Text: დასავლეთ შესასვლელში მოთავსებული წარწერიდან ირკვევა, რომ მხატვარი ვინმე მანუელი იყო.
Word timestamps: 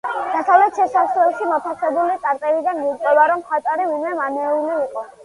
დასავლეთ 0.35 0.77
შესასვლელში 0.79 1.49
მოთავსებული 1.49 2.15
წარწერიდან 2.23 2.79
ირკვევა, 2.87 3.27
რომ 3.33 3.45
მხატვარი 3.45 3.87
ვინმე 3.93 4.15
მანუელი 4.23 4.73
იყო. 4.87 5.05